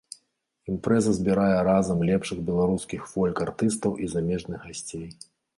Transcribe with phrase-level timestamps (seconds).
[0.75, 5.07] Імпрэза збірае разам лепшых беларускіх фолк-артыстаў і замежных гасцей.